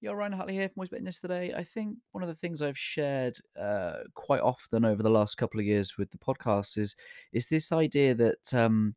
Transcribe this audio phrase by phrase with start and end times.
[0.00, 1.52] Yeah, Ryan Hartley here from Always Fitness today.
[1.56, 5.58] I think one of the things I've shared uh, quite often over the last couple
[5.58, 6.94] of years with the podcast is
[7.32, 8.94] is this idea that um,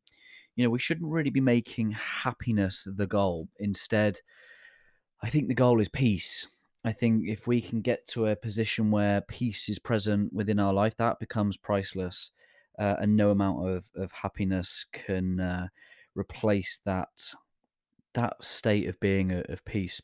[0.56, 3.48] you know we shouldn't really be making happiness the goal.
[3.58, 4.20] Instead,
[5.24, 6.48] I think the goal is peace.
[6.86, 10.74] I think if we can get to a position where peace is present within our
[10.74, 12.30] life, that becomes priceless,
[12.78, 15.68] uh, and no amount of of happiness can uh,
[16.14, 17.34] replace that
[18.14, 20.00] that state of being uh, of peace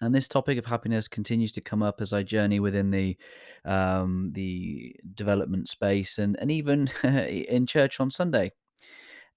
[0.00, 3.16] and this topic of happiness continues to come up as I journey within the
[3.64, 8.52] um, the development space, and and even in church on Sunday.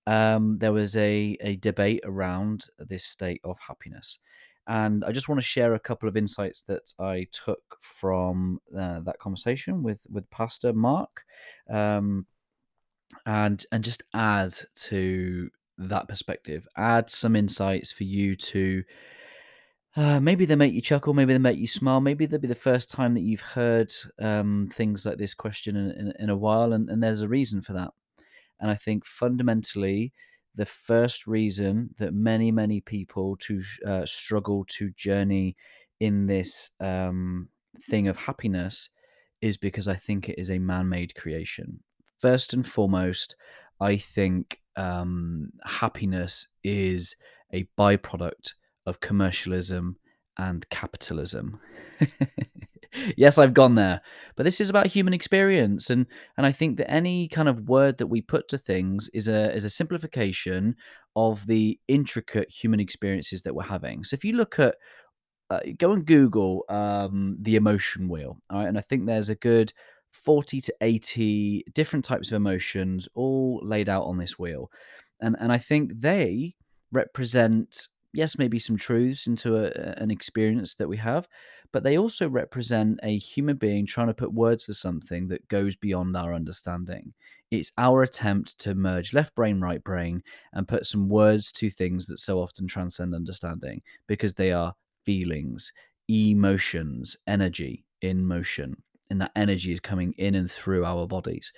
[0.07, 4.19] Um, there was a a debate around this state of happiness,
[4.67, 9.01] and I just want to share a couple of insights that I took from uh,
[9.01, 11.23] that conversation with with Pastor Mark,
[11.69, 12.25] um,
[13.25, 18.83] and and just add to that perspective, add some insights for you to
[19.95, 22.55] uh, maybe they make you chuckle, maybe they make you smile, maybe they'll be the
[22.55, 26.73] first time that you've heard um, things like this question in, in, in a while,
[26.73, 27.91] and, and there's a reason for that.
[28.59, 30.13] And I think fundamentally,
[30.55, 35.55] the first reason that many, many people to uh, struggle to journey
[35.99, 37.49] in this um,
[37.89, 38.89] thing of happiness
[39.41, 41.79] is because I think it is a man-made creation.
[42.19, 43.35] First and foremost,
[43.79, 47.15] I think um, happiness is
[47.53, 48.53] a byproduct
[48.85, 49.97] of commercialism
[50.37, 51.59] and capitalism.
[53.17, 54.01] yes, I've gone there,
[54.35, 56.05] but this is about human experience, and
[56.37, 59.53] and I think that any kind of word that we put to things is a
[59.53, 60.75] is a simplification
[61.15, 64.03] of the intricate human experiences that we're having.
[64.03, 64.75] So if you look at
[65.49, 69.35] uh, go and Google um, the emotion wheel, all right, and I think there's a
[69.35, 69.73] good
[70.11, 74.69] 40 to 80 different types of emotions all laid out on this wheel.
[75.19, 76.55] And and I think they
[76.91, 81.27] represent yes, maybe some truths into a, an experience that we have,
[81.71, 85.75] but they also represent a human being trying to put words to something that goes
[85.75, 87.13] beyond our understanding.
[87.49, 92.07] It's our attempt to merge left brain, right brain, and put some words to things
[92.07, 94.73] that so often transcend understanding because they are
[95.05, 95.71] feelings,
[96.07, 98.81] emotions, energy in motion.
[99.09, 101.51] And that energy is coming in and through our bodies.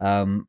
[0.00, 0.48] Um,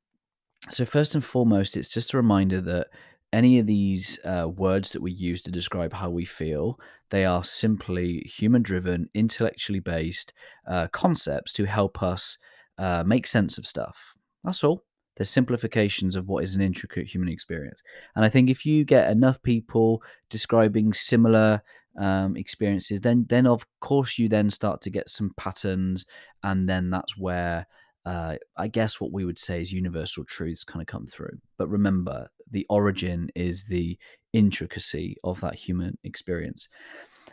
[0.69, 2.87] so, first and foremost, it's just a reminder that
[3.33, 6.79] any of these uh, words that we use to describe how we feel,
[7.09, 10.33] they are simply human driven, intellectually based
[10.67, 12.37] uh, concepts to help us
[12.77, 14.15] uh, make sense of stuff.
[14.43, 14.83] That's all.
[15.15, 17.81] They're simplifications of what is an intricate human experience.
[18.15, 21.61] And I think if you get enough people describing similar
[21.97, 26.05] um, experiences, then then of course you then start to get some patterns,
[26.43, 27.65] and then that's where
[28.07, 31.37] uh, I guess what we would say is universal truths kind of come through.
[31.57, 33.97] But remember, the origin is the
[34.31, 36.69] intricacy of that human experience.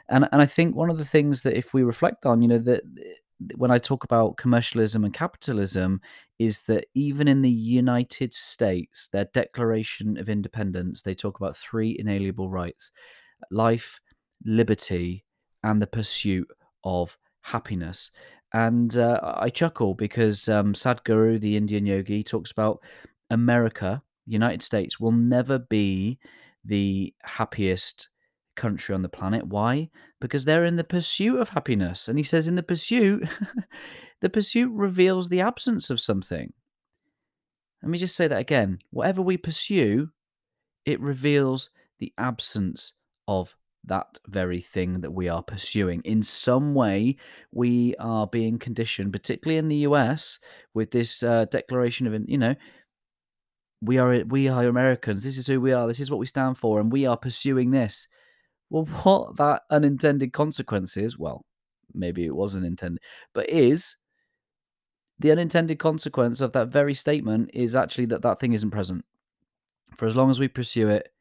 [0.09, 2.59] And and I think one of the things that if we reflect on, you know,
[2.59, 2.83] that
[3.55, 6.01] when I talk about commercialism and capitalism,
[6.41, 11.97] is that even in the United States, their Declaration of Independence, they talk about three
[11.97, 12.91] inalienable rights
[13.53, 14.01] life,
[14.45, 15.25] liberty,
[15.63, 16.49] and the pursuit
[16.83, 18.11] of happiness.
[18.55, 22.81] And uh, I chuckle because um, Sadhguru, the Indian yogi, talks about
[23.29, 26.21] America, United States, will never be
[26.65, 28.09] the happiest
[28.55, 29.49] country on the planet.
[29.49, 29.91] Why?
[30.21, 32.07] Because they're in the pursuit of happiness.
[32.07, 33.29] And he says, in the pursuit,
[34.21, 36.53] the pursuit reveals the absence of something.
[37.83, 38.79] Let me just say that again.
[38.91, 40.11] Whatever we pursue,
[40.87, 42.93] it reveals the absence
[43.27, 43.57] of
[43.87, 46.01] that very thing that we are pursuing.
[46.05, 47.17] In some way,
[47.53, 50.39] we are being conditioned, particularly in the US,
[50.73, 52.55] with this uh, declaration of, you know,
[53.83, 55.23] we are we are Americans.
[55.23, 55.87] This is who we are.
[55.87, 58.09] This is what we stand for, and we are pursuing this.
[58.71, 61.45] Well, what that unintended consequence is, well,
[61.93, 63.03] maybe it wasn't intended,
[63.35, 63.97] but is
[65.19, 69.05] the unintended consequence of that very statement is actually that that thing isn't present.
[69.97, 71.14] For as long as we pursue it,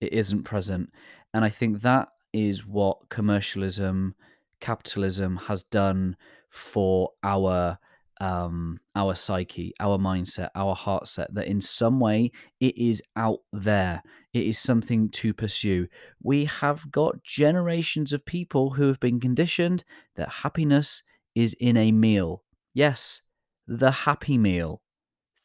[0.00, 0.90] it isn't present.
[1.34, 4.14] And I think that is what commercialism,
[4.60, 6.16] capitalism has done
[6.50, 7.78] for our
[8.20, 13.38] um our psyche our mindset our heart set that in some way it is out
[13.52, 14.02] there.
[14.32, 15.86] It is something to pursue.
[16.20, 19.84] We have got generations of people who have been conditioned
[20.16, 21.04] that happiness
[21.36, 22.42] is in a meal.
[22.74, 23.20] Yes
[23.68, 24.80] the happy meal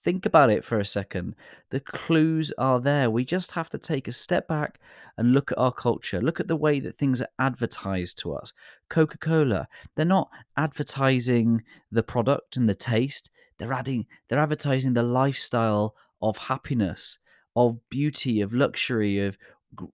[0.03, 1.35] Think about it for a second.
[1.69, 3.09] The clues are there.
[3.09, 4.79] We just have to take a step back
[5.17, 6.21] and look at our culture.
[6.21, 8.51] Look at the way that things are advertised to us.
[8.89, 15.03] Coca Cola, they're not advertising the product and the taste, they're adding, they're advertising the
[15.03, 17.19] lifestyle of happiness,
[17.55, 19.37] of beauty, of luxury, of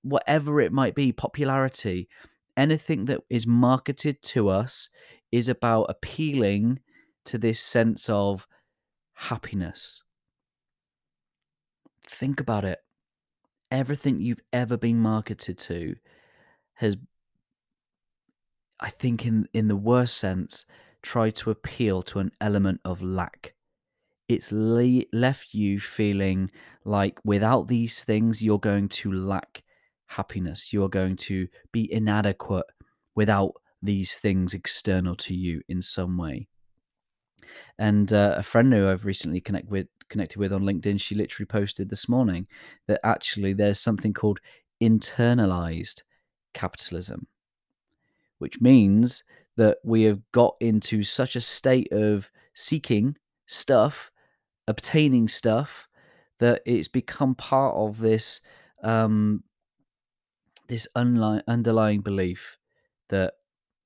[0.02, 2.10] whatever it might be, popularity.
[2.58, 4.90] anything that is marketed to us
[5.32, 6.80] is about appealing
[7.24, 8.46] to this sense of
[9.20, 10.02] happiness.
[12.08, 12.80] Think about it.
[13.70, 15.96] Everything you've ever been marketed to
[16.76, 16.96] has,
[18.80, 20.66] I think, in, in the worst sense,
[21.02, 23.54] tried to appeal to an element of lack.
[24.30, 26.50] It's le- left you feeling
[26.86, 29.64] like without these things, you're going to lack
[30.08, 30.72] happiness.
[30.72, 32.66] You're going to be inadequate
[33.16, 33.52] without
[33.82, 36.48] these things external to you in some way.
[37.78, 41.46] And uh, a friend who I've recently connect with, connected with on LinkedIn, she literally
[41.46, 42.48] posted this morning
[42.88, 44.40] that actually there's something called
[44.82, 46.02] internalized
[46.54, 47.28] capitalism,
[48.40, 49.24] which means
[49.56, 53.16] that we have got into such a state of seeking
[53.48, 54.12] stuff,
[54.68, 55.88] obtaining stuff,
[56.40, 58.42] that it's become part of this
[58.84, 59.44] um,
[60.68, 62.58] this unli- underlying belief
[63.10, 63.34] that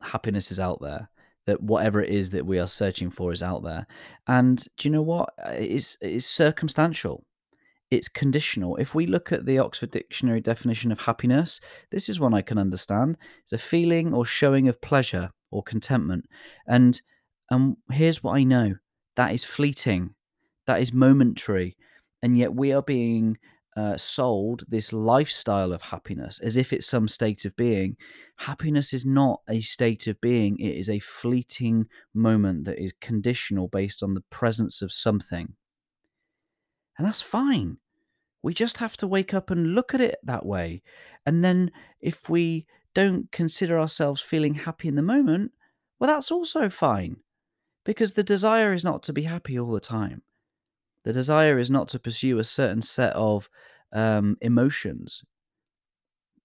[0.01, 1.09] happiness is out there
[1.45, 3.85] that whatever it is that we are searching for is out there.
[4.27, 5.29] And do you know what?
[5.43, 7.25] Uh, it's, it's circumstantial.
[7.91, 8.77] It's conditional.
[8.77, 11.59] If we look at the oxford dictionary definition of happiness
[11.91, 13.17] this is one i can understand.
[13.43, 16.25] It's a feeling or showing of pleasure or contentment.
[16.67, 16.99] And
[17.51, 18.75] and here's what i know.
[19.15, 20.15] That is fleeting.
[20.65, 21.77] That is momentary.
[22.23, 23.37] And yet we are being
[23.75, 27.97] uh, sold this lifestyle of happiness as if it's some state of being.
[28.37, 33.67] Happiness is not a state of being, it is a fleeting moment that is conditional
[33.67, 35.53] based on the presence of something.
[36.97, 37.77] And that's fine.
[38.43, 40.83] We just have to wake up and look at it that way.
[41.25, 41.71] And then
[42.01, 45.51] if we don't consider ourselves feeling happy in the moment,
[45.99, 47.17] well, that's also fine.
[47.85, 50.21] Because the desire is not to be happy all the time.
[51.03, 53.49] The desire is not to pursue a certain set of
[53.91, 55.21] um, emotions.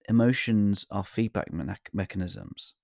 [0.08, 2.74] Emotions are feedback me- mechanisms.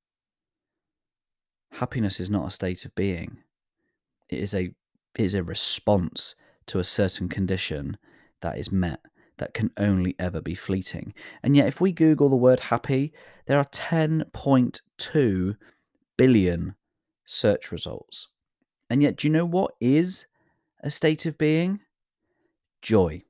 [1.73, 3.39] Happiness is not a state of being.
[4.29, 4.71] It is a
[5.17, 6.35] it is a response
[6.67, 7.97] to a certain condition
[8.41, 9.01] that is met
[9.39, 11.15] that can only ever be fleeting.
[11.43, 13.13] And yet, if we Google the word happy,
[13.47, 15.57] there are 10.2
[16.17, 16.75] billion
[17.25, 18.29] search results.
[18.91, 20.27] And yet, do you know what is
[20.85, 21.81] a state of being?
[22.83, 23.23] Joy.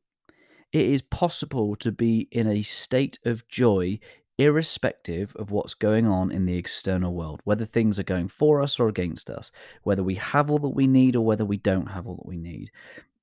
[0.72, 4.00] It is possible to be in a state of joy
[4.36, 8.80] irrespective of what's going on in the external world, whether things are going for us
[8.80, 9.52] or against us,
[9.84, 12.36] whether we have all that we need or whether we don't have all that we
[12.36, 12.72] need.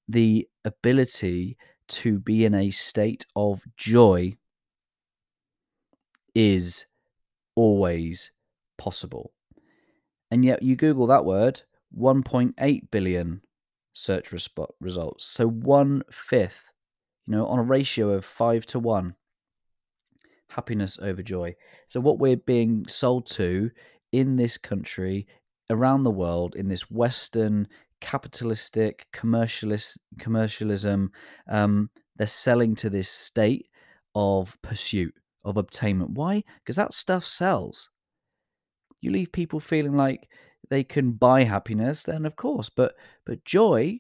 [0.08, 1.58] The ability
[1.90, 4.38] to be in a state of joy
[6.34, 6.86] is
[7.56, 8.32] always
[8.78, 9.34] possible.
[10.32, 11.64] And yet, you Google that word
[11.98, 13.42] 1.8 billion
[13.94, 14.34] search
[14.80, 15.26] results.
[15.26, 16.72] So one fifth,
[17.28, 19.16] you know, on a ratio of five to one,
[20.50, 21.56] happiness over joy.
[21.88, 23.72] So what we're being sold to
[24.12, 25.28] in this country,
[25.70, 27.68] around the world, in this Western
[28.02, 31.12] capitalistic commercialist commercialism,
[31.50, 33.68] um, they're selling to this state
[34.16, 35.14] of pursuit
[35.46, 36.12] of obtainment.
[36.12, 36.44] Why?
[36.60, 37.90] Because that stuff sells.
[39.00, 40.28] You leave people feeling like
[40.72, 42.96] they can buy happiness, then of course, but
[43.26, 44.00] but joy,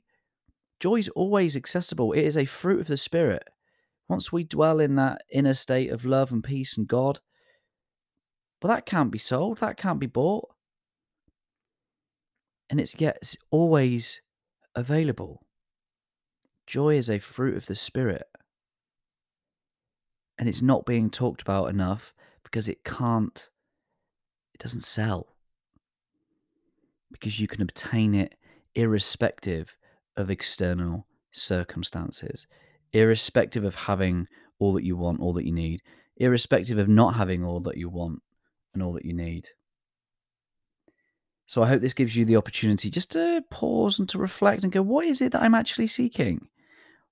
[0.79, 2.13] joy is always accessible.
[2.13, 3.43] It is a fruit of the spirit.
[4.07, 7.19] Once we dwell in that inner state of love and peace and God,
[8.61, 9.57] well, that can't be sold.
[9.57, 10.47] That can't be bought.
[12.69, 14.21] And it's yet it's always
[14.73, 15.45] available.
[16.67, 18.27] Joy is a fruit of the spirit.
[20.37, 22.13] And it's not being talked about enough
[22.45, 23.49] because it can't,
[24.53, 25.35] it doesn't sell
[27.11, 28.35] because you can obtain it
[28.75, 29.75] irrespective
[30.17, 32.47] of external circumstances,
[32.93, 34.27] irrespective of having
[34.59, 35.81] all that you want, all that you need,
[36.17, 38.21] irrespective of not having all that you want
[38.73, 39.47] and all that you need.
[41.47, 44.71] So I hope this gives you the opportunity just to pause and to reflect and
[44.71, 46.47] go, what is it that I'm actually seeking?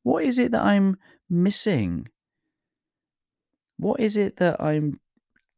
[0.04, 0.98] What is it that I'm
[1.30, 2.08] missing?
[3.78, 5.00] What is it that I'm,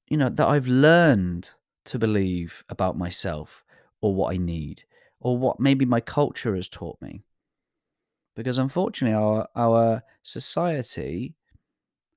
[0.08, 1.52] you know, that I've learned
[1.86, 3.64] to believe about myself?
[4.02, 4.84] Or what I need
[5.20, 7.24] or what maybe my culture has taught me.
[8.36, 11.36] Because unfortunately, our, our society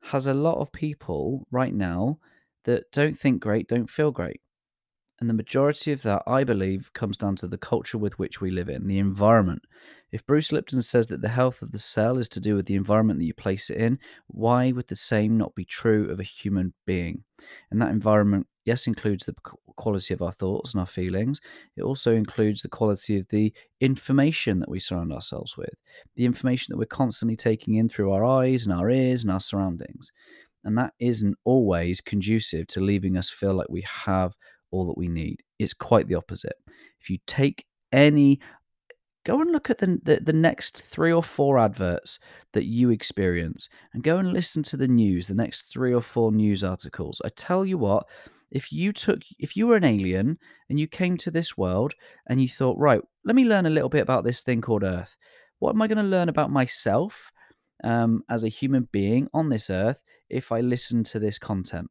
[0.05, 2.19] has a lot of people right now
[2.65, 4.41] that don't think great, don't feel great.
[5.21, 8.51] And the majority of that, I believe, comes down to the culture with which we
[8.51, 9.63] live in, the environment.
[10.11, 12.75] If Bruce Lipton says that the health of the cell is to do with the
[12.75, 16.25] environment that you place it in, why would the same not be true of a
[16.25, 17.25] human being?
[17.71, 19.35] And that environment, yes, includes the
[19.77, 21.41] quality of our thoughts and our feelings.
[21.77, 25.75] It also includes the quality of the information that we surround ourselves with,
[26.17, 29.41] the information that we're constantly taking in through our eyes and our ears and our
[29.41, 30.13] surroundings.
[30.65, 34.35] And that isn't always conducive to leaving us feel like we have
[34.71, 35.43] all that we need.
[35.59, 36.57] It's quite the opposite.
[37.01, 38.41] If you take any
[39.25, 42.19] go and look at the, the, the next three or four adverts
[42.53, 46.31] that you experience and go and listen to the news the next three or four
[46.31, 48.07] news articles i tell you what
[48.55, 50.39] if you took if you were an alien
[50.71, 51.93] and you came to this world
[52.29, 55.17] and you thought right let me learn a little bit about this thing called earth.
[55.59, 57.31] What am i going to learn about myself
[57.83, 61.91] um, as a human being on this earth if i listen to this content?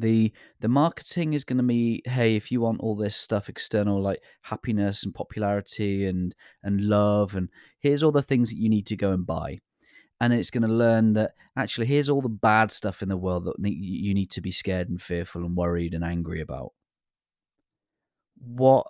[0.00, 4.02] The the marketing is going to be hey if you want all this stuff external
[4.02, 8.86] like happiness and popularity and and love and here's all the things that you need
[8.86, 9.58] to go and buy
[10.20, 13.44] and it's going to learn that actually here's all the bad stuff in the world
[13.44, 16.72] that you need to be scared and fearful and worried and angry about.
[18.38, 18.86] What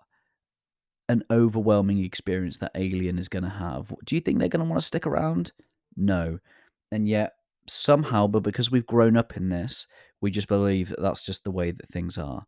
[1.09, 3.93] an overwhelming experience that alien is going to have.
[4.05, 5.53] Do you think they're going to want to stick around?
[5.97, 6.39] No.
[6.91, 7.35] And yet
[7.69, 9.89] somehow but because we've grown up in this
[10.21, 12.47] we just believe that that's just the way that things are.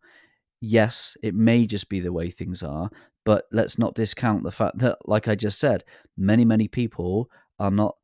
[0.60, 2.90] Yes, it may just be the way things are,
[3.24, 5.84] but let's not discount the fact that, like I just said,
[6.16, 7.96] many, many people are not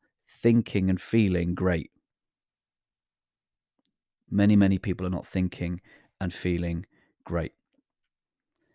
[0.44, 1.90] thinking and feeling great.
[4.30, 5.80] Many, many people are not thinking
[6.20, 6.84] and feeling
[7.24, 7.52] great.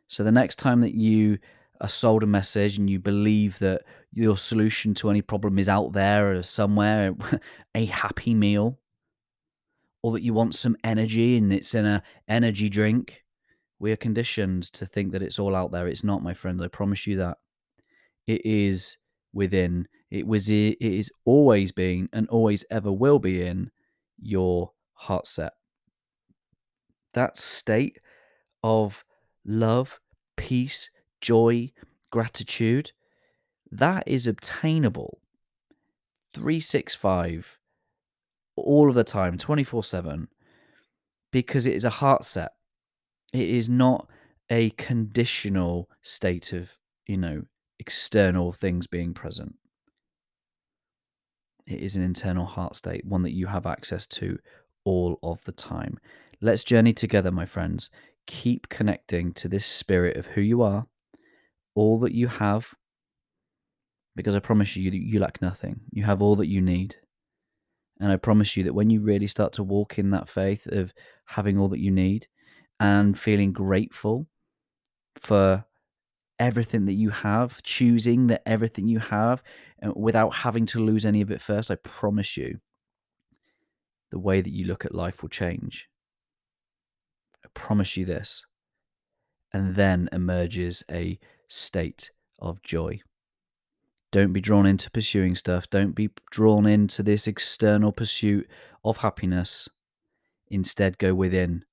[0.07, 1.37] So the next time that you
[1.79, 5.93] are sold a message and you believe that your solution to any problem is out
[5.93, 7.13] there or somewhere,
[7.75, 8.79] a happy meal,
[10.01, 13.23] or that you want some energy and it's in a energy drink.
[13.77, 15.87] We are conditioned to think that it's all out there.
[15.87, 16.63] It's not, my friends.
[16.63, 17.37] I promise you that.
[18.25, 18.97] It is
[19.33, 19.87] within.
[20.11, 20.49] It was.
[20.49, 23.71] It is always being and always ever will be in
[24.19, 25.53] your heart set.
[27.13, 27.99] That state
[28.63, 29.03] of
[29.45, 29.99] love,
[30.35, 30.89] peace,
[31.21, 31.71] joy,
[32.11, 32.91] gratitude,
[33.71, 35.19] that is obtainable
[36.33, 37.59] 365
[38.55, 40.27] all of the time, 24 7,
[41.31, 42.51] because it is a heart set.
[43.33, 44.07] It is not
[44.49, 47.43] a conditional state of, you know,
[47.79, 49.55] external things being present.
[51.69, 54.39] It is an internal heart state, one that you have access to
[54.85, 55.99] all of the time.
[56.41, 57.91] Let's journey together, my friends.
[58.25, 60.87] Keep connecting to this spirit of who you are,
[61.75, 62.73] all that you have,
[64.15, 65.79] because I promise you, you lack nothing.
[65.91, 66.95] You have all that you need.
[67.99, 70.93] And I promise you that when you really start to walk in that faith of
[71.25, 72.27] having all that you need
[72.79, 74.25] and feeling grateful
[75.19, 75.65] for
[76.39, 79.43] everything that you have, choosing that everything you have
[79.85, 82.59] uh, without having to lose any of it first, I promise you
[84.11, 85.87] the way that you look at life will change.
[87.43, 88.45] I promise you this.
[89.53, 93.01] And then emerges a state of joy.
[94.11, 95.69] Don't be drawn into pursuing stuff.
[95.69, 98.47] Don't be drawn into this external pursuit
[98.83, 99.69] of happiness.
[100.49, 101.63] Instead, go within,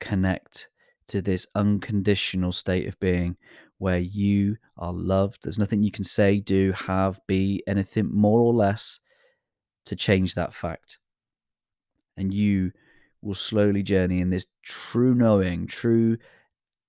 [0.00, 0.68] connect
[1.08, 3.36] to this unconditional state of being
[3.78, 5.42] where you are loved.
[5.42, 9.00] There's nothing you can say, do, have, be, anything more or less
[9.86, 10.98] to change that fact.
[12.16, 12.72] And you
[13.22, 16.18] will slowly journey in this true knowing, true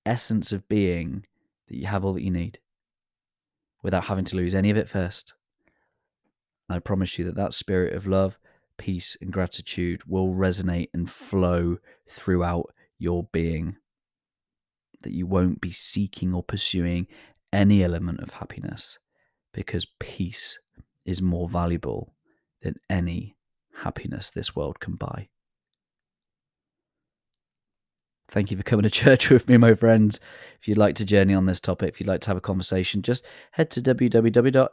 [0.06, 1.26] essence of being
[1.68, 2.60] that you have all that you need
[3.84, 5.34] without having to lose any of it first.
[6.68, 8.38] And I promise you that that spirit of love,
[8.78, 11.78] peace, and gratitude will resonate and flow
[12.08, 13.78] throughout your being.
[15.02, 17.08] That you won't be seeking or pursuing
[17.54, 19.00] any element of happiness
[19.54, 20.60] because peace
[21.06, 22.14] is more valuable
[22.62, 23.36] than any
[23.84, 25.30] happiness this world can buy.
[28.32, 30.20] Thank you for coming to church with me, my friends.
[30.62, 33.02] If you'd like to journey on this topic, if you'd like to have a conversation,
[33.02, 34.68] just head to www.abty.co.uk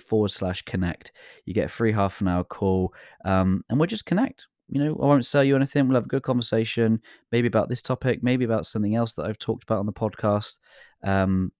[0.00, 1.12] forward slash connect.
[1.44, 2.94] You get a free half an hour call
[3.24, 4.46] um, and we'll just connect.
[4.72, 5.86] You know, I won't sell you anything.
[5.86, 9.38] We'll have a good conversation, maybe about this topic, maybe about something else that I've
[9.38, 10.58] talked about on the podcast.
[11.02, 11.52] Um,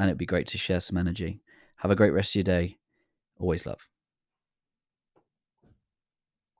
[0.00, 1.40] and it'd be great to share some energy.
[1.76, 2.78] Have a great rest of your day.
[3.38, 3.91] Always love.